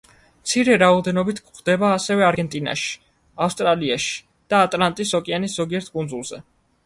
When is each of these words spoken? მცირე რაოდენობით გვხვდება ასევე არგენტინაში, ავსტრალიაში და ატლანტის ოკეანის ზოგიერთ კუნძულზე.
მცირე 0.43 0.75
რაოდენობით 0.83 1.41
გვხვდება 1.49 1.91
ასევე 1.97 2.25
არგენტინაში, 2.29 2.95
ავსტრალიაში 3.47 4.17
და 4.55 4.63
ატლანტის 4.69 5.13
ოკეანის 5.21 5.59
ზოგიერთ 5.61 5.93
კუნძულზე. 5.99 6.43